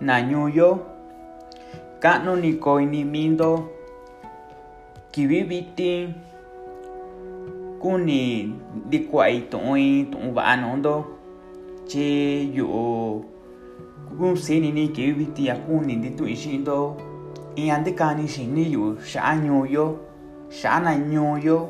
[0.00, 0.78] Nayuyo,
[1.98, 3.68] Kano Nikoinimindo,
[5.10, 6.14] Kibibiti,
[7.82, 8.54] Kuni
[8.90, 11.04] Dikwai Toin Tumbaanondo,
[11.88, 13.24] Che Yo,
[14.16, 16.96] Kunsini ni Kibibiti Akuni Dituishindo,
[17.56, 19.98] Iandikani Shiniyu, Shanyuyo,
[20.48, 21.68] Shananyuyo,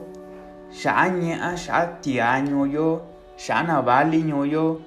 [0.71, 3.01] Shanya Shatianyuyo,
[3.37, 4.81] Shanavali Nyuyo,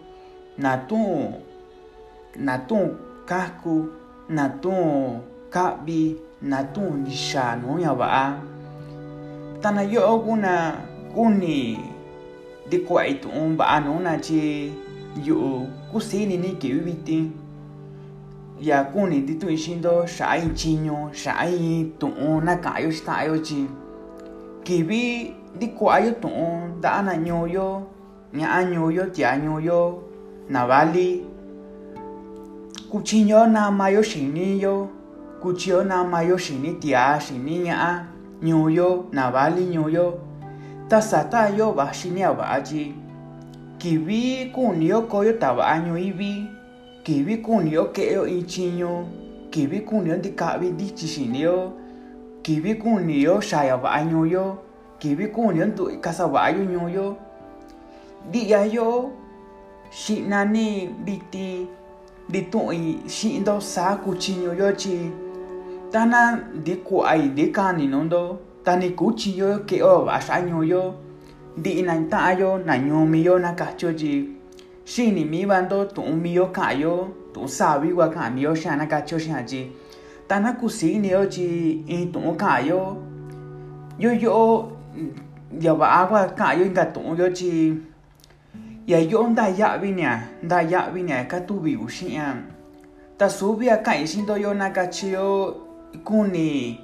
[0.57, 1.33] Natu,
[2.37, 3.89] Natu kahku
[4.29, 8.25] natun ka'bi natun nixaa nuuña va'a
[9.61, 10.53] tana yo'o kuna
[11.13, 11.77] kuni
[12.67, 14.71] ndiku'a itu'un va'a nuuna tyi
[15.25, 17.31] yu'u kusini-ni kivi vitin
[18.61, 23.67] ya kuni titu'in xi'indo xa'a in chiñu xa'a in tu'un na ka'anyo xita'anyo tyi
[24.63, 27.67] kivi ndiku'ayo tu'un nda'a na ñuuyo
[28.33, 29.79] ña'a ñuuyo tia'a ñuuyo
[30.49, 31.25] na vali
[32.91, 34.89] kuchi yona mayo shiniyo
[35.41, 38.05] kuchi yona mayo shini tia shiniya a
[38.43, 40.19] nyuyo na vali nyuyo
[40.87, 42.93] ta sata yo va shinia vaji
[43.77, 46.45] kivi kunio koyo ta va nyu ibi
[47.03, 49.05] kivi kunio keo ichinyo
[49.49, 51.71] kivi kunio ndikavi dichi shinio
[52.41, 54.57] kivi kunio shaya va nyuyo
[54.99, 57.15] kivi kunio ndu kasa va nyuyo
[58.31, 59.11] dia yo
[59.89, 61.67] shinani biti
[62.31, 64.95] nditu'i xi'indo saku chiñuyo chi
[65.91, 66.19] tana
[66.59, 68.21] ndi ku'ai ndi kaninunto
[68.63, 70.83] ta ni kuu chiyo ke'o va'a ñuuyo
[71.59, 74.13] ndi'i naita'ayo na ñumiyo na katyo tyi
[74.85, 76.93] xini mivanto tu'un miyo ka'anyo
[77.33, 79.61] tu'un savigua ka'an miyo xe'an na katyo xe'an tyi
[80.27, 82.81] ta na kusiniyo tyi in tu'un ka'anyo
[83.99, 84.71] yo yo'o
[85.59, 87.75] ya va'a kua ka'anyo inka tu'unyo tyi
[88.87, 92.33] ya yo'o nda ya'vi nia nda ya'vi nia ka tuvi u xi'a
[93.17, 94.73] ta suvi a ka'in xindo yo na
[95.05, 95.55] yo
[96.03, 96.79] kuni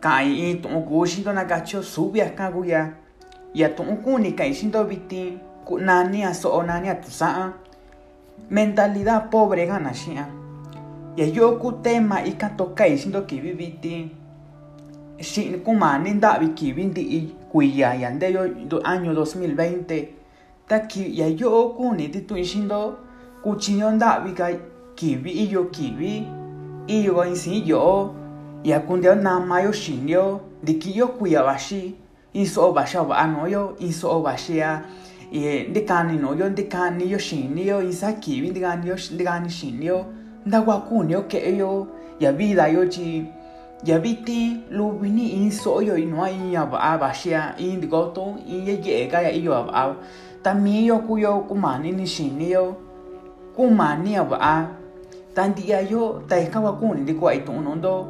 [0.00, 2.92] ka'in iin tu'un kuu xindo na kachi yo suvi a ka'an ku ya.
[3.54, 5.38] Ya tu'un kuni ka'in xindo vitin
[5.80, 7.52] nani a so'o nani a tusa'a
[8.50, 10.24] mentalidad pobre ka'an na xi'a
[11.16, 14.08] ya yo'o ku tema ikan to ka'in xindo kivi vitin
[15.20, 17.20] xi'in kumani nda'vi kivi ndi'i
[17.52, 18.48] kuiya ya ndeyo
[18.80, 20.23] año 2020
[20.68, 22.96] taki ya yo kuni ti tu xindo
[23.44, 24.48] kuchiño ndavi ka
[24.94, 26.26] kivi iyo kivi
[26.86, 28.14] iyo ka insi yo
[28.64, 31.94] ya kundeo nama yo xinio ndiki yo kuya vaxi
[32.32, 34.82] in so'o vaxi a va'a nuuyo in so'o vaxi a
[35.70, 40.04] ntikani nuuyo ntikaniyo xiniyo in sa kivi ntikaniyo ntikani xiniyo
[40.46, 41.86] ntakua kuniyo ke'eyo
[42.20, 43.26] ya vidayo tyi
[43.84, 49.06] ya viti luvini in so'oyo inua in ya va'a vaxi a in ntikoto in yeye'e
[49.10, 49.94] ka ya iyo a va'a.
[50.44, 52.76] tami yo kuyo kumani ni xini yo
[53.56, 54.68] kumani ya va'a
[55.34, 58.06] tanti'a yo ta ika kua di kua'i tu'un nondo,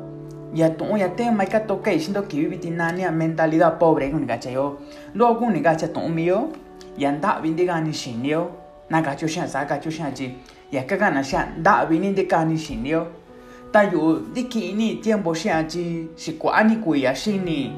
[0.53, 4.79] ya tu'un ya tema ika tokei xindo kivi vitinania mentalidad pobre kuni kachayo
[5.15, 6.51] lo kuni kacha tu'un miyo
[6.99, 7.13] ya
[7.43, 8.51] bindi ntikani ya ni ya ya yo
[8.91, 10.35] na katyio xi'a sa katyio ya tyi
[10.73, 13.07] yaka kana xi'a nda'vi ni ntikani ta yo
[13.73, 17.71] ta yu'u ntiki'ini tiempo xi'a tyi xikua'ani kuiya xini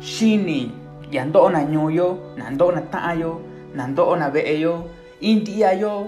[0.00, 0.70] xini
[1.12, 4.84] ya ndo'o na ñuu yo na ndo'o na ta'an nando onave'eyo
[5.20, 6.06] inti'yayo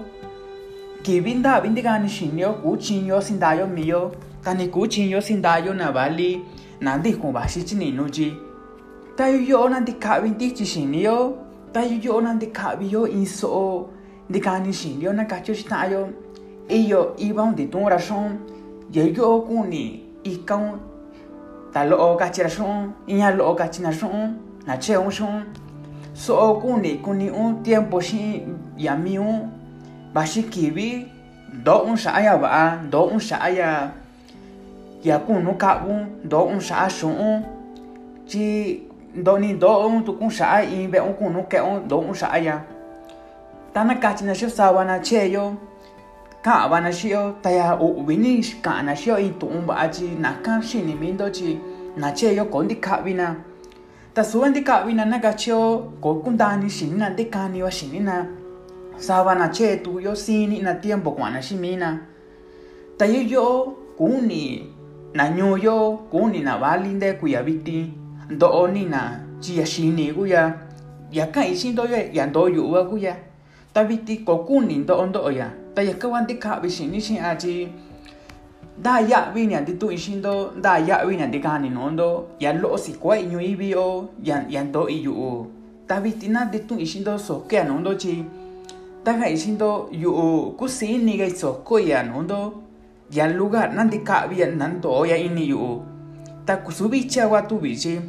[1.02, 4.12] kivi ndavi ntikani xiniyo kuu chiño sindayo miyo.
[4.44, 6.42] Ta ni kuu chiño sindayo na vali
[6.80, 8.36] nantikun vaxi chininuyi
[9.16, 11.36] ta yuyo'o nantika'vi ntichi xiniyo
[11.72, 13.88] ta yo nantika'viyo in so'o
[14.28, 16.08] ntikani xiniyo na katyiyo xita'anyo
[16.68, 18.32] iyo ivaun nditu'un raxu'un
[18.92, 20.78] ya yuyo'o kuni ikaun.
[21.72, 24.36] Ta lo'o kachira xu'un iña lo'o kachina xu'un
[24.66, 25.10] na che'un
[26.14, 28.46] So oh, kuni kuni un tiempo shi
[28.78, 29.50] yami un
[30.14, 31.10] bashi kibi
[31.64, 33.90] do un shaya ba do un shaya
[35.02, 37.42] ya kunu ka un do un shaya shun
[38.28, 38.78] chi
[39.12, 42.14] do ni do un tu kun shaya in be un kunu ke un do un
[42.14, 42.62] shaya
[43.74, 45.56] tana kachi na shi sawana che yo
[46.44, 49.88] ka bana shi yo taya u wini ka na shi yo in tu un ba
[49.90, 51.58] chi na kan shi ni mindo chi
[51.96, 53.34] na che yo kondi ka bina
[54.14, 58.26] tasuwa ndikavina na kachiyo kokundani xinina ndikaniwa xinina
[58.96, 61.98] savana chetu yo sini ina tiempo kuana ximina
[62.96, 64.70] ta yeyo kuni
[65.14, 67.92] na ñuyo kuni na vali ndekuya viti
[68.30, 70.54] ndo'o nina chiya xini kuya
[71.12, 73.16] yaka ixi ndoyo ya ndoo yu'va kuya
[73.74, 77.68] ta viti kokuni ndo'o ndo'o ya ta yaka kua ndikavi xini xi'a chi
[78.78, 82.08] nda ya'vi ña ndituꞌinxi ndo nda ya'vi ña ndikani nuu ndo
[82.40, 85.46] ya lo'o sikue'ñu ivi o ya, ya ndo iyu'u
[85.86, 88.24] ta viti na ndituꞌinxi ndo soke a nuu ndo tyi
[89.04, 92.52] ta ka'inxi ndo yu'u kusiini ka isokoi a nuu ndo
[93.10, 95.82] ya lugar na ndika'vi ya nandoo ya ini yu'u.
[96.46, 98.00] Ta kusuvichi a kuatuvi tyi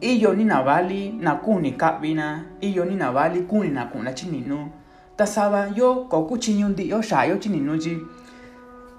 [0.00, 4.04] iyo ni na vali na kuni ka'vi na iyo ni na vali kuni na kuꞌun
[4.04, 4.68] na chininu
[5.16, 7.96] ta sava yo kokuchiñu ndi'yo xa'a yo chininu tyi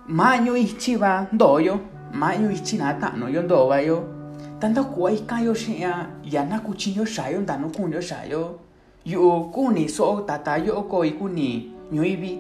[0.08, 1.80] ma nyu ichi ba ndo yo
[2.14, 4.04] ma nyu ichi na ta no yo ndo ba yo
[4.60, 10.58] tanta kuai ka yo shi ya ya na kuchinyo sha yo kuni kuni so tata
[10.58, 12.40] yo ko ikuni nyu ibi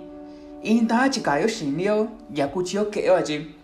[0.64, 3.56] inta chika yo shinio ya kuchio ke yo ji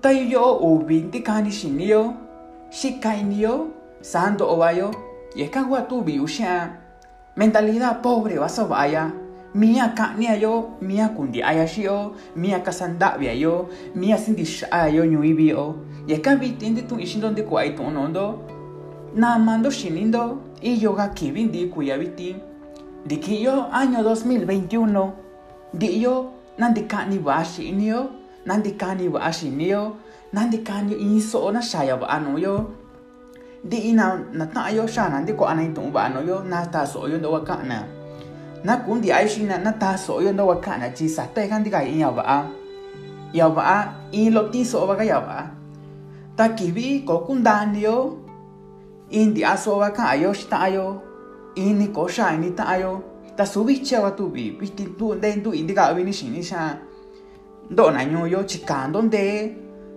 [0.00, 2.14] tai yo ubin ti kani shinio
[2.70, 3.68] shikai nio
[4.00, 4.90] sando ovayo
[5.34, 6.04] y es que tu
[7.36, 9.12] mentalidad pobre vas a vaya
[9.54, 15.76] miya ka'niayo miya kundi'ayaxi'o miya kasanda'viayo miya sindixa'ayo ñu'ivio
[16.08, 17.30] yaka vitindi tun ixi ndo.
[17.32, 18.44] Ndiku'ai tu'unondo
[19.14, 22.36] namando xinindo iyoga kivi ndi kuya vitin
[23.06, 26.14] ndiki'yo año 2021 ndi'yo
[26.58, 28.00] nandika'ni va'a xi'inio
[28.46, 29.96] nandika'ni va'a xinio
[30.32, 32.68] nandika'ni in so'o naxaya va'a nuyo
[33.64, 33.92] ndi'i
[34.36, 37.97] nata'ayo xa nandiku'a naitu'un va'a nuyo nataso'oyo ndo wa ka'na
[38.64, 42.38] na kundi aishina na taso oyo ndo wakana chisa taikandi kai in yaba a
[43.32, 43.78] yaba a
[44.12, 45.50] in lo tiso oba ka yaba
[46.36, 48.18] ta kibi ko kundani yo
[49.10, 51.00] in di aso oba ka ayo shita ayo
[51.56, 53.02] in ni ko sha ni ta ayo
[53.36, 56.78] ta subi chewa tu bi piti tu den tu indi ka abini shini sha
[57.70, 59.54] ndo na nyo yo chikando nde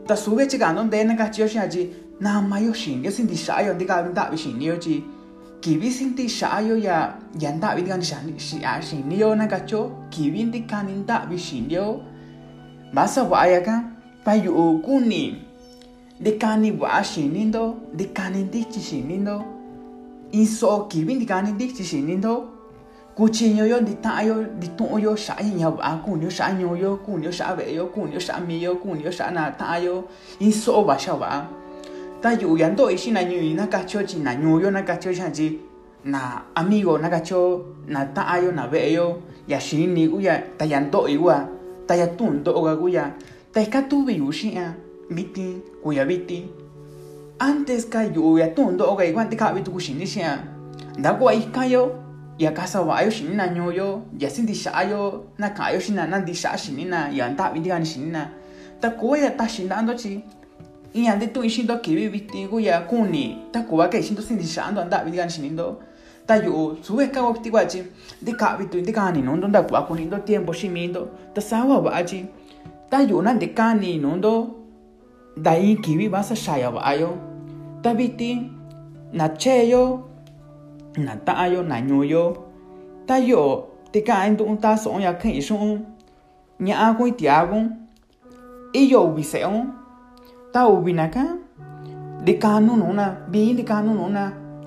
[0.07, 3.25] ta sube chikando nde na ka chiyo sha ji na ma yo shin yo sin
[3.27, 5.03] di sha yo ndi ka abini ta bi shin yo ji
[5.61, 12.01] kibisinti sha'ayo ya yandabi gan shinio nakacho, kibinti kanindabi shinio
[12.93, 13.83] masa wa'ayaka
[14.25, 15.37] payukuni
[16.19, 19.43] de kani wa'a shinindo de kani ndichi shinindo
[20.31, 22.49] iso kibinti kani ndichi shinindo
[23.15, 28.75] kuchiñoyo ndita'anyo nditu'unyo sha'a ña va'a kuniyo sha'a ñuyo kuniyo sha'a mi kuniyo sha'a miyo
[28.75, 30.03] kuniyo na nata'anyo
[30.39, 31.60] in so'o va'a xa ba
[32.21, 35.33] tayuyando'oi xinañu'i nakatyo tyi na ñuuyo nakatyo xa'an
[36.05, 41.17] na amigo na nakatyo na ta ayo na ve yo ya xini kuya ta yando'oi
[41.17, 41.45] kua
[41.85, 43.13] ta yatundo'oka kuya
[43.53, 44.73] ta ikatuviyu xi'a
[45.13, 46.49] vitin kuya vitin
[47.41, 50.37] antes ka yu'u yatundo'okai kua ntika'vi tuku xini xi'a
[50.97, 51.93] ntaku'a ikayo
[52.41, 56.25] yaka sava'ayo xini na ñuuyo ya sin di sha ayo na ka'anyo xina na na
[56.25, 57.69] di sha shi ni na ya nta'vi ni
[58.09, 58.25] na
[58.81, 60.17] ta koo ya taxi nta'anto chi
[60.93, 65.29] y ande tu ishindo kivi viti kuya kuni ta kuva ke ishindo sindishando anda vidigan
[65.29, 65.79] shinindo
[66.27, 67.83] tayuu tsuveka wakti kuachi
[68.21, 72.25] de kavi tu de kani nondo da kuwa kunindo tiempo shimindo ta sa va wachi
[72.89, 74.55] ta yu'u nan de kani nondo
[75.37, 77.09] da in kivi basa xaya va'a yo
[77.81, 78.51] ta viti
[79.13, 80.07] na cheyo
[80.97, 82.35] na taayo, na ñuyo
[83.07, 85.85] ta yu'u te kaendo un taso ya ken ishon
[86.59, 87.63] nya ago tiago
[88.73, 89.80] iyo biseon
[90.51, 91.23] ta ubina ka
[92.23, 94.23] di kanu nuna bi di kanu nuna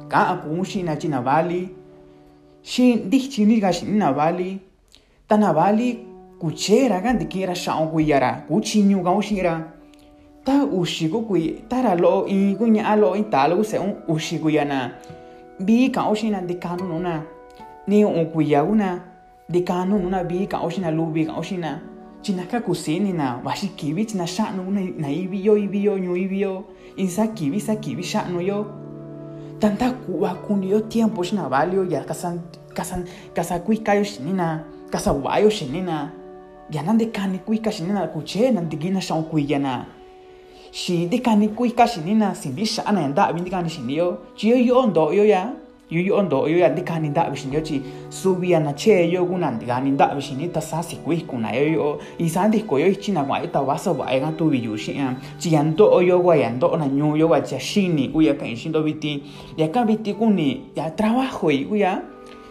[0.08, 1.68] ka aku shi na china bali
[2.64, 4.56] shi di chini ga shi na bali
[5.28, 6.00] ta na bali
[6.40, 9.54] kuchera ga di kira sha ku yara ku chinyu ga ushira
[10.44, 11.36] ta ushi ku ku
[11.68, 14.92] ta ra lo i ku nya lo i ta lo se un ushi ku yana
[15.60, 17.20] bi ka ushi na di kanu nuna
[17.88, 19.04] ni un ku ya una
[19.48, 21.76] di kanu nuna bi ka ushi na lu bi ka ushi na
[22.24, 24.64] chinaka kusini na waxikivi china xa'nu
[24.98, 26.64] na iviyo iviyo ñuu iviyo
[27.08, 27.28] sa
[27.66, 28.64] sakivi xa'nu yo.
[29.60, 32.38] Ta kuni kuniyo tiempo xina valio ya kasa
[32.74, 33.04] kasa
[33.34, 35.12] kasakuikayo xini na kasa
[35.50, 36.10] xini na
[36.72, 38.08] ya nantekani kuika xini na
[38.52, 39.84] nande gina na xa'un kuiya na.
[40.72, 45.12] Xi kani kuika xini na sindi shana na abindi nta'vi shinio chiyo tyi yo ndo
[45.12, 45.63] yo ya.
[45.94, 50.48] yuyu ondo yo subi kani ndavi xini yo tyi suvi anacheyo kunanti kani ndavi xini
[50.48, 53.78] ta saa sikuijkunayo yo y saa ntikoyo ichina yu ta wa
[54.12, 58.08] ega tu bi yu shi ya ndo'oyo do ya ndo'ona ñuuyo kua tyi ya xini
[58.12, 58.34] ku ya.
[58.34, 59.22] Ka'in xindo viti
[59.56, 62.02] yaka biti kuni ya trabajoy yu ya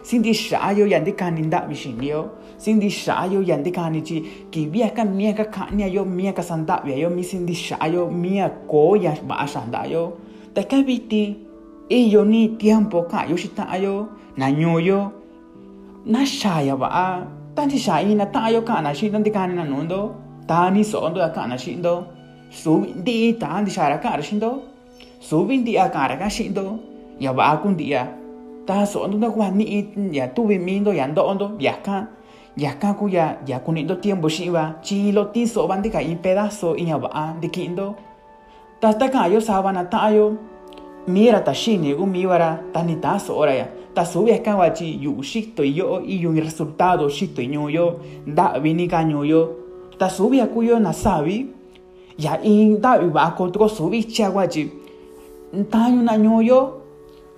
[0.04, 2.22] sintixa'ayo ya ntikani ndavi xiniyo
[2.60, 4.18] sintixa'ayo ya ntikani tyi
[4.52, 6.44] kiviaka miaka ka'aniayo miaka
[6.88, 10.14] yu mi sindi sha yu miya ko ya da xandayo
[10.54, 11.36] ta ika viti
[11.90, 14.08] iyo ni tiempo ka yo xita'anyo
[14.40, 15.12] nañuyo
[16.08, 17.24] naxaya va'a
[17.56, 20.12] tanchixa'ina ta'anyo ka'ana xi'into ndikanina nu'undo
[20.48, 22.04] ta ni so'ondo ya ka'ana xi'into
[22.52, 24.52] suvi ndi'i ta ndixara ka'ara xi'into
[25.20, 26.66] suvi ndi'a ka'araka xi'into
[27.20, 28.04] ya va'a kundi'a
[28.68, 29.80] ta so'ondo ntakuja ni'i
[30.12, 32.08] ya tuvi minto ya ndo'ondo yaka
[32.58, 36.76] yaka ku ya ya kuni'into tiempo xi'in va chilo ti so'o va ndika in pedazo
[36.80, 37.88] in ña va'a ndiki'into
[38.80, 40.53] ta staka'anyo sava na ta'anyo
[41.08, 43.68] mira ta shini gu miwara ta ni ta so ora ya.
[43.94, 48.88] Ta so ya kan wachi yu shito yo y yu resultado shito yo da vini
[48.88, 49.50] ka nyo yo.
[49.98, 51.48] Ta subi a cuyo na sabi
[52.18, 54.48] ya in da yu ba ko to subi cha wa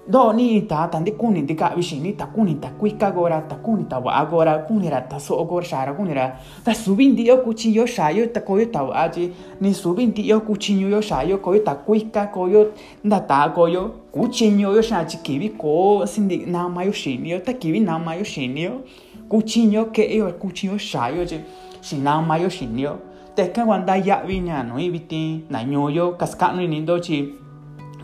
[0.08, 12.72] どにいたたんでくにでかうしにたくにたくいかごらたくにたわごらくにらたそうごしゃらくにらたすびんでよくちよしゃよたこよたわじにすびんでよくちよしゃよこよたくいかこよ
[13.04, 18.82] だたこよくちよよしゃちきびこすんでなまよしによたきびなまよしによ
[19.28, 21.44] くちよけよくちよしゃよじ
[21.82, 23.00] しなまよしによ
[23.36, 27.40] てかわんだやびにゃのいびてなにょよかすかのにどち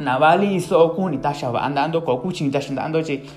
[0.04, 3.18] navali soku ni tasha andando kokuchi ni tasha andando che.
[3.22, 3.30] Chi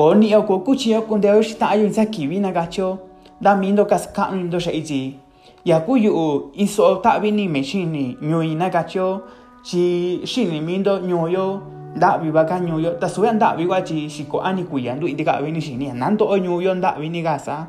[0.00, 2.98] koni o kokuchi o kundeo shita ayu saki kivi nagacho
[3.40, 5.18] da mindo kas kanu ndo sha ichi
[5.64, 9.20] yakuyu iso ta vi ni me bini meshini nyoi nagacho
[9.62, 11.60] chi shini mindo nyo yo
[11.96, 15.04] da vi nyoyo ka nyo yo ta suya ndavi kua chi xiko ani kuya ndu
[15.04, 17.66] ndui ndikavi ni xini nando o nyuyo ndavi ni gasa.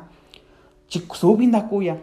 [0.88, 1.96] Chi subi suvi ndakuya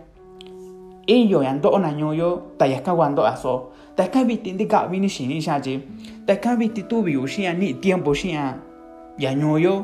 [1.07, 3.35] iyo ya o na ñuyo ta yaka kua ndo'a
[3.99, 5.75] takkan bi tindi ka bi ni shin sha je
[6.23, 8.45] takkan bi ti tu bi yo shin ni tiempo shin ya
[9.19, 9.75] ya nyo yo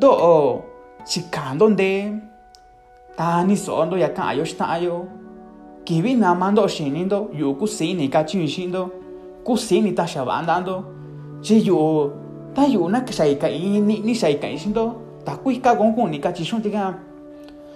[0.00, 0.64] do o
[1.04, 1.90] chikan donde
[3.16, 5.04] ta ni so ndo ya kan ayo shita ayo
[5.84, 8.88] ki bi na mando shin ni do yo ku sei ni ka chin shin do
[9.44, 10.80] ku sei ni ta sha ban dan do
[11.44, 12.08] je yo
[12.56, 14.88] ta yo na ka sai ka ni ni sai ka shin do
[15.20, 16.96] ta ku ka gon ku ni ka chi shun ti ka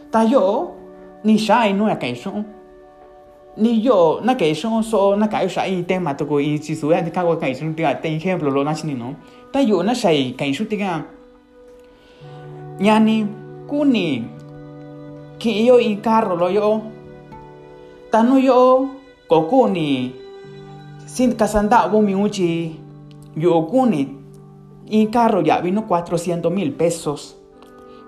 [0.09, 0.73] ta yo
[1.29, 2.41] ni sai no ya ka shun
[3.59, 6.75] ni yo na que son so na ka yo sai tema to ko i chi
[6.79, 7.23] su ya ka
[7.55, 9.15] shun ti ga te ejemplo lo na chi ni no
[9.53, 11.03] ta yo na sai ka shun ti ga
[12.79, 13.27] ñani
[13.67, 14.23] kuni
[15.39, 16.83] ki yo i carro lo yo
[18.13, 18.89] tanu yo
[19.27, 20.15] ko kuni
[21.07, 21.99] sin kasanda bo
[23.35, 24.09] yo kuni
[24.91, 27.37] i carro ya vino 400 mil pesos.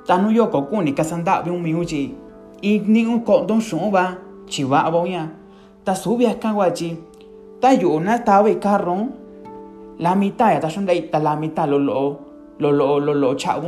[0.07, 2.14] Tanu yo ko kuni kasanda bo mi uchi
[2.62, 5.39] i ni un bo ya
[5.85, 6.97] ta subia kawachi
[7.61, 9.09] ta yuna ta be carron
[9.99, 11.35] la mitad ya ta la
[11.67, 12.21] lo lo
[12.59, 13.63] lo lo lo lo chau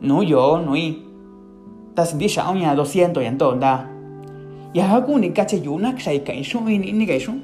[0.00, 1.02] no yo no i
[1.94, 3.86] ta sindi shao ya 200 ya entonda
[4.74, 7.34] ya hakuni kache yuna kshay ka ishu ni ni ga ishu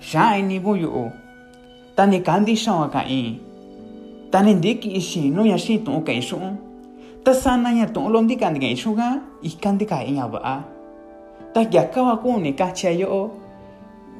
[0.00, 1.10] sha ni bu yu.
[1.94, 3.38] Ta ni kandi shao ka i
[4.30, 6.38] ta ni ndiki ishi no ya shi tu ka ishu
[7.22, 10.73] ta sana ya lo ga ikandika ya ba
[11.54, 13.30] ta ya ka wa ku ni ka che yo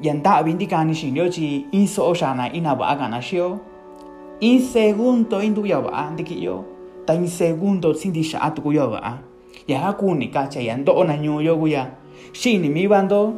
[0.01, 2.95] yan da bin di kan ni shi yo ji in so sha na ina ba
[2.95, 3.59] ga na shi yo
[4.39, 6.63] in segundo in du ya ba di ki yo
[7.05, 9.19] ta segundo sin di sha tu yo ba
[9.67, 11.91] ya ku ni ka che yan do na nyu yo gu ya
[12.31, 13.35] shi ni mi bando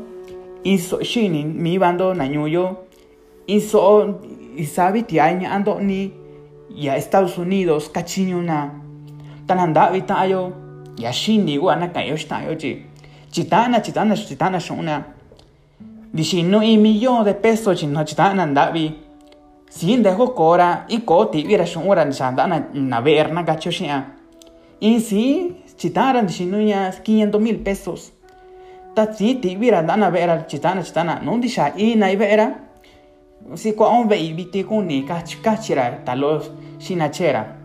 [0.64, 2.78] in so shi ni mi bando na nyu yo
[3.50, 3.58] in
[4.66, 6.14] sabe ti aña ando ni
[6.70, 8.78] ya Estados Unidos kachiño na
[9.50, 10.22] tan anda vita
[11.02, 12.86] ya shi ni gu ana ka yo yo chi
[13.32, 15.06] chitana chitana chitana shona
[16.14, 18.96] dici no y millón de pesos chino chitana anda vi
[19.70, 21.66] sin dejo cora y co ti vira
[22.06, 24.16] ni sanda na na ver na gacho shia
[24.80, 28.14] y si chitara dici no ya 500 mil pesos
[28.96, 32.68] ta si ti vira dana vera chitana chitana no dice y na vera
[33.56, 37.56] si qua un vei viti kuni kach kachira talos sinachera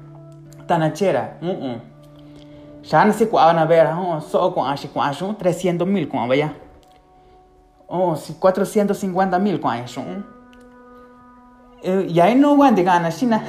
[0.66, 1.38] tanachera
[2.82, 6.26] mm mm shan si qua na vera oh so qua si son 300 mil qua
[6.26, 6.50] vaya
[7.88, 10.24] oh si 450 mil qua son
[12.08, 13.40] ya no van de gana sina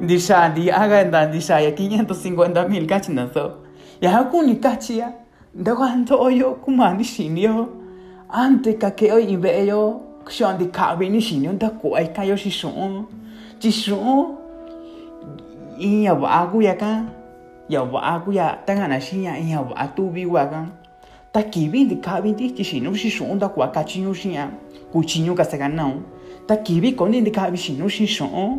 [0.00, 3.58] disha di aga nda disha ya 550 mil kachina so
[4.00, 5.12] ya hakuni kachia
[5.54, 7.68] da cuando yo kuma ni shinio
[8.30, 12.12] ante ka ke oi be yo xion di ka bi ni shinio da ko ai
[12.12, 13.06] ka yo shi shon
[13.58, 14.38] ji shon
[17.74, 20.66] yawaa kuyatanhana xiña yawaa tuviwakan
[21.32, 24.44] ta kivindi kavinti kixinu xi xu'un ntakua kachiñu xi'a
[24.92, 26.02] kuchiñu kasakanaun
[26.46, 28.50] ta kivi konti ntikavi xinu xi xu'un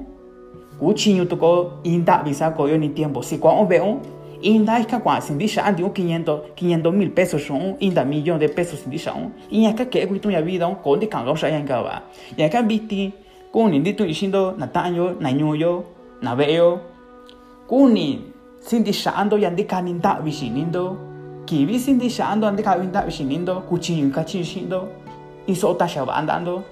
[0.80, 1.50] kuchiñu tuko
[1.84, 4.00] in ntavi sa'a koyo ni tiempo si kua'un ve'un
[4.42, 8.48] in nta ika kua'a sinti xa'a nti'un 500 500 mil pesos xu'un Inda millón de
[8.48, 12.02] pesos sinti xa'un iñaka ke'e kuituña vidaun koo ntika'angaun xa'a ña inka va'a
[12.38, 13.12] ñaka viti
[13.52, 15.84] kuni ntitu'i xindo na ta'anyo na ñu'uyo
[16.22, 16.80] na ve'eyo
[17.70, 18.33] kuni
[18.64, 20.98] sindisha ando yandika ninda bishinindo
[21.46, 24.88] kibi sindisha ando andika winda bishinindo kuchin kachin shindo
[25.48, 26.64] iso ta sha andando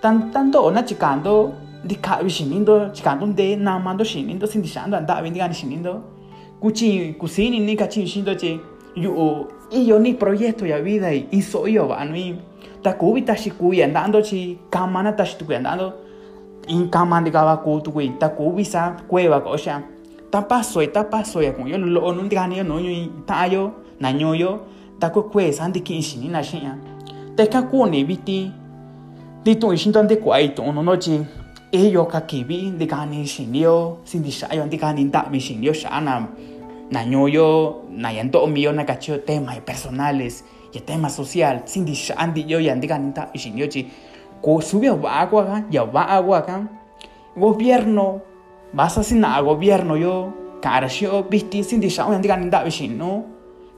[0.00, 1.52] tan tanto na chikando
[1.84, 6.12] dika bishinindo chikando de na mando shinindo sindisha ando anda windiga shinindo.
[6.62, 8.60] Kuchi kusini ni kachi shindo che
[8.94, 12.38] yu i yo ni proyecto ya vida y hizo yo va no y
[12.84, 15.92] ta kubi ta shi kuya andando chi kamana ta shi tu andando
[16.68, 18.94] in kaman de gaba ku tu kui ta kubi sa
[19.56, 19.82] sha
[20.32, 22.88] ta paso ta paso ya kun yo lo no diga ni no yo
[23.28, 23.68] ta yo
[24.00, 24.64] na nyo yo
[24.98, 26.72] ta ko kwe san di kin shi na shi ya.
[27.36, 28.48] Te ka ku ni bi ti
[29.44, 31.20] di tu shin don de kwai tu no no chi
[31.70, 32.88] e yo ka ki bi di
[33.60, 36.26] yo sin di sha yo di ka ni da mi shi ni yo sha na
[36.90, 41.92] na nyo yo na to mi yo na temas personales y tema social sin di
[41.94, 43.12] sha di yo yan di ka ni
[44.40, 46.40] ko sube agua ya va agua
[47.36, 48.31] gobierno
[48.72, 53.24] basa sin na gobierno yo karashi o bisti sin disha o ndiga ninda bishin no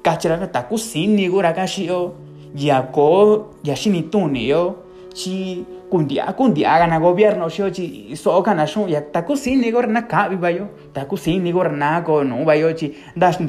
[0.03, 2.15] kachira ka no taku y sin ni gura kashi yo
[2.55, 4.77] yako yashini tuni yo
[5.13, 9.37] chi kundia kundia gana gobierno yo chi so kana y shun y no, ya taku
[9.37, 12.95] sin ni gora na kabi bayo taku sin ni gora na ko no bayo chi
[13.17, 13.49] dash ni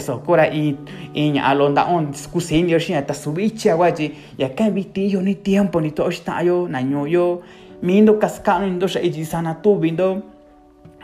[0.00, 0.76] so kora i
[1.14, 5.90] iña alonda on kusin yo shin ta subichi aguachi ya kan yo ni tiempo ni
[5.90, 7.42] to shta yo na yo
[7.82, 10.35] mindo kaskano indo sha sana tu bindo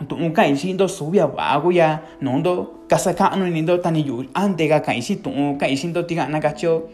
[0.06, 6.90] とんかいしんどそうやわごやのんどかさかのにどたにゆあんてがかいしとんかいしんどてがなかちょ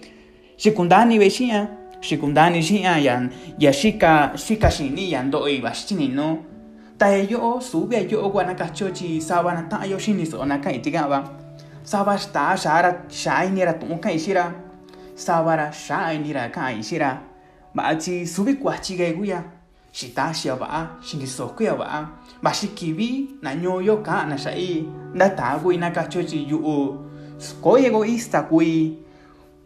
[0.56, 6.38] しこんだにべしやしこんだにしややんやしかしかしにやんどいわしにの
[6.96, 11.32] たえよそうやよごなかちょちさわなたよしにそなかいてがわ
[11.84, 14.52] さわしたしゃらしゃいにらとんかいしら
[15.14, 17.22] さわらしゃいにらかいしら
[17.72, 19.44] まちすべこはちがいごや
[19.92, 22.08] xitaxi ava'a xinisoku ava'a
[22.42, 26.98] mashikibi na ñoyo ka'na xa'i Nda tagu ina kacho chi yu'u
[27.38, 28.98] Sko yego ista kui.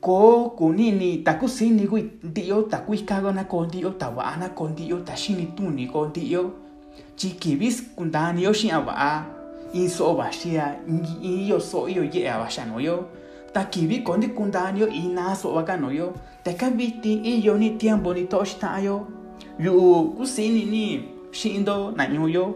[0.02, 3.90] ko kunini taku sini kui ntiyo taku ikagona kondiyo.
[3.94, 4.98] Ta wa a na kondiyo.
[5.06, 6.50] Ta shini tuni kondiyo.
[7.16, 9.24] chi kivi skundaniyo xi'an va'a
[9.74, 13.08] in so'o vaxia in iyo so iyo ye'e avaxa nuyo
[13.52, 16.12] ta kivi kondi kundani yo ina so'o vaka nuyo
[16.44, 18.96] Teka viti iyo ni tiempo ni to'o xita'anyo
[19.58, 22.54] yu ku sini ni shindo na nyuyo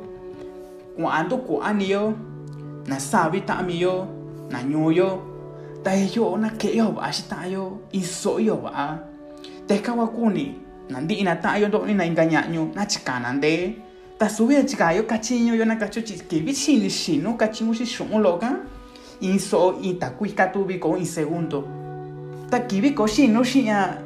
[0.97, 2.14] kuando kuaniyo
[2.87, 4.07] na sabi tamiyo
[4.50, 5.23] na nyuyo
[5.82, 8.99] tayo na keyo ba shitayo isoyo ba.
[9.67, 10.54] Teka wakuni
[10.91, 13.76] nandi inatayo ndo ina ingañaño na chikanande
[14.19, 18.56] ta subia chikayo kachiño yo na kacho chikivi shini shino kachiño shi shumu loka
[19.21, 21.65] iso itakuikatu viko in segundo
[22.50, 23.99] ta kiviko shino shi'a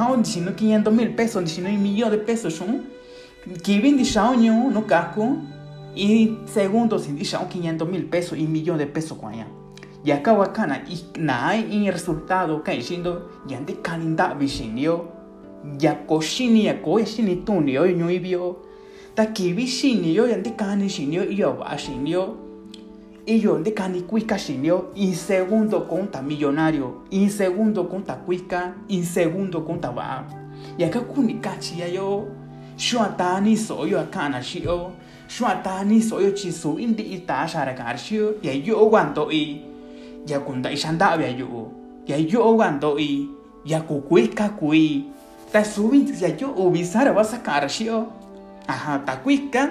[0.00, 2.82] on shi no 500 mil pesos ni shi no un millón de pesos shon
[3.62, 5.36] ki bi ni shao nyu no ko
[5.94, 9.46] y segundo si di shao 500 mil pesos y millón de pesos kwa ya.
[10.02, 15.08] Y acá wakana y na y resultado ka ishindo y ande kaninda bishinio
[15.78, 18.62] ya koshini ya ko shini tunio y nyuibio
[19.14, 22.49] ta kibi shini yo yande kani shinio y yo shinio
[23.26, 27.04] y yo ande kani kuika shinio y segundo conta millonario.
[27.10, 30.26] Y segundo conta kuika y segundo conta ba
[30.78, 32.28] y acá kuni kachi ya yo.
[32.76, 34.92] Shuatani so yo akana shio
[35.28, 39.62] shuatani so yo chisu indi ita shara garshio ya yo wanto i
[40.26, 41.70] ya kunda ishanda ya yo.
[42.06, 43.28] Ya yo wanto i
[43.64, 45.04] ya kukuika kui
[45.52, 48.06] ta subi ya yo ubisara vas a sacar shio
[48.66, 49.70] aha ta kuika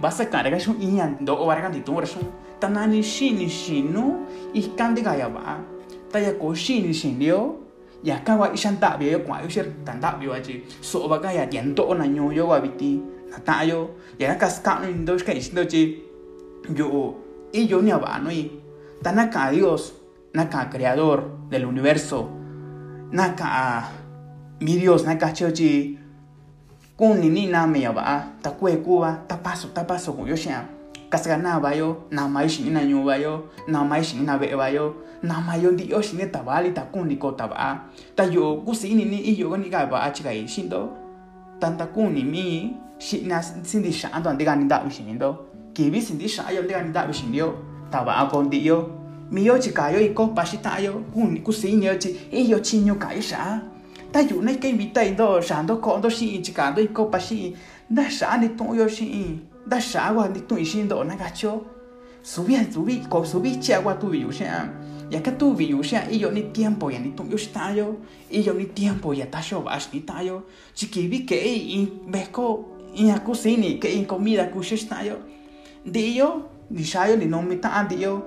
[0.00, 1.72] vas a sacar gashu iyan do o vargan
[2.60, 5.58] tanani shini shinu ikandi ga ya ba
[6.12, 6.52] ta ya ko
[8.02, 8.16] ya
[8.54, 12.46] ishanda ya kwa yo shir tanda bi waji so ba ga ya diento na yo
[12.46, 13.00] wa biti.
[13.30, 13.94] Na ta yo.
[14.18, 16.02] Ya ka ska no indo ka ishindo chi
[16.74, 17.14] yo
[17.52, 18.30] y yo ni ba no
[19.02, 19.92] tanaka Dios
[20.34, 22.28] naka creador del universo.
[23.12, 23.84] Naka
[24.60, 25.98] mi Dios naka chochi
[26.96, 27.92] kun ni ni na me ya
[28.42, 30.36] ta kuwa ta paso ta paso yo
[31.10, 37.80] kasganabayo namaish nina nyubayo namaish nina bebayo namayo ndi yoshi ne tabali takuni ko taba
[38.16, 40.88] ta yo kusini ni iyo ni ga ba achiga ishindo
[41.58, 45.36] tanta kuni mi shi na sindi sha ando ndiga ni da ushindo
[45.74, 47.54] kibi sindi sha ayo ndiga ni da ushindio
[47.90, 48.90] taba akondi yo
[49.30, 53.60] miyo chikayo iko pashitayo kuni kusini yo chi iyo chinyo kaisha
[54.12, 57.56] ta yo ne kai bitai do shando kondo shi chikando iko pashi
[57.90, 59.78] na sha ni to yo shi da
[60.12, 61.64] wa ni tu i shin do na ga cho
[62.22, 64.68] subi subi ko subi chi agua tu bi yu sha
[65.10, 67.72] ya que tu vi yu sha i yo ni tiempo ya ni tu yo sta
[67.74, 67.96] yo
[68.30, 70.42] ni tiempo ya ta sho ba shi ta yo.
[70.74, 74.76] Chi ki bi ke i be ko i a cocini que in comida ku shi
[74.76, 75.16] sta yo
[75.84, 76.20] ni
[77.18, 78.22] ni no mi ta di yo.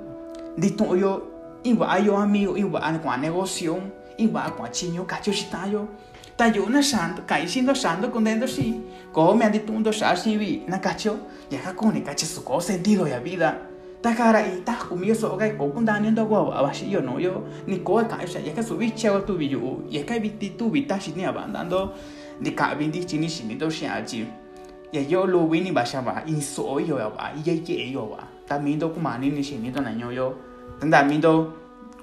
[0.58, 1.22] Di tu yo
[1.64, 3.80] i wa yo amigo i wa an kwa negocio
[4.18, 5.88] i wa kwa chi yo ka cho shi ta yo.
[6.36, 8.82] Ta yo na shan ka i shin do shan do con dentro shi
[9.14, 11.18] ko me han di tu do sha shi bi na ka cho
[11.50, 13.58] ya ko ka chi su ko sentido ya vida.
[14.02, 17.02] Ta cara y ta comió so que con un daño do go a shi yo
[17.02, 17.44] no yo.
[17.68, 20.30] Ni ko ka sha ya ka su bi che tu bi yo ya ka bi
[20.40, 21.94] ti tu bi ta shi ni abandando
[22.40, 25.72] ni ka bi di chi ni shi ni do shi ya yo lo wi ni
[25.72, 25.84] ba
[26.26, 29.42] in so yo ya ba ye ye yo ba ta mi do kuma ni ni
[29.44, 30.36] shi ni do yo.
[30.80, 31.63] Tan da mi do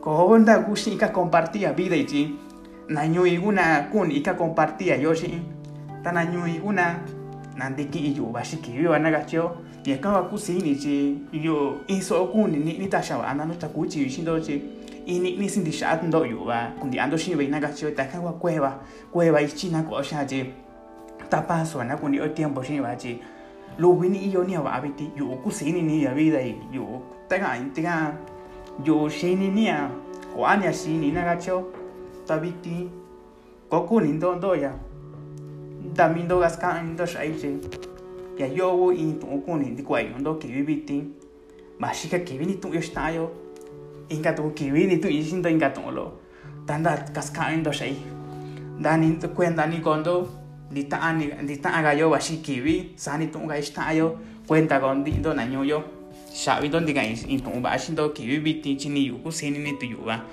[0.00, 2.38] Kohonda gushi ika compartía vida ichi.
[2.88, 5.42] Nañu iguna kun ika compartía yoshi.
[6.04, 7.00] Tanañu iguna
[7.56, 9.56] nandiki iyu bashiki yu anagachio.
[9.84, 14.62] Yakawa kusini chi yu iso kun ni ni tashawa anano takuchi yushindo chi.
[15.06, 16.72] Ini ni sindisha atndo yuwa.
[16.80, 18.78] Kundi ando shinwe inagachio takawa cueva.
[19.12, 20.44] Cueva ichina kosha chi.
[21.28, 23.18] Tapaso anakuni o tiempo shinwa chi.
[23.78, 26.40] Lubini iyo ni awabiti yu kusini ni ya vida
[26.72, 27.02] yu.
[27.28, 28.12] Taka intiga.
[28.84, 29.90] Yo yo shi ni ni a
[30.34, 31.66] ko anya shi ni na ga cho
[32.26, 32.86] ta biti
[33.68, 34.72] ko ku ni do do ya.
[35.94, 36.94] Da mi do gas ka ni
[38.38, 41.02] ya yo wo in tu ku ni di kwa yo do ki biti
[41.78, 42.80] ma shi ka ki ni tu yo
[43.14, 43.30] yo.
[44.10, 46.12] Inga tu ki ni tu i shin do inga tu lo.
[46.66, 47.96] Tanda gas ka ni do shai
[48.78, 50.28] da ni tu cuenta ni kondo
[50.70, 53.60] di ta ni di ta ga yo wa shi ki vi sa ni tu ga
[53.60, 54.16] sta yo.
[54.46, 55.44] Cuenta con di do na
[56.38, 60.24] 샤위던 디가 인통 바신도 기위비티 진이 요구 세니네 두 요와